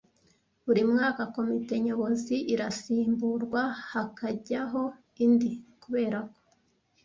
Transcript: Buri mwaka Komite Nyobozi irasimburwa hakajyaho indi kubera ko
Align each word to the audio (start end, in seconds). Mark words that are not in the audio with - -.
Buri 0.65 0.81
mwaka 0.91 1.21
Komite 1.35 1.73
Nyobozi 1.85 2.35
irasimburwa 2.53 3.61
hakajyaho 3.91 4.81
indi 5.23 5.51
kubera 5.81 6.19
ko 6.33 6.37